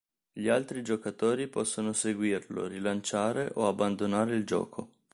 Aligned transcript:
Gli 0.33 0.47
altri 0.47 0.81
giocatori 0.81 1.47
possono 1.47 1.93
seguirlo, 1.93 2.65
rilanciare 2.65 3.51
o 3.53 3.67
abbandonare 3.67 4.35
il 4.35 4.47
gioco. 4.47 4.89